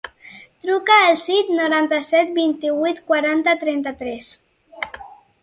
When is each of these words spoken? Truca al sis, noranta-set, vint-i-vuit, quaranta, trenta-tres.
Truca 0.63 0.95
al 1.09 1.19
sis, 1.23 1.51
noranta-set, 1.57 2.33
vint-i-vuit, 2.39 3.03
quaranta, 3.13 3.55
trenta-tres. 3.67 4.33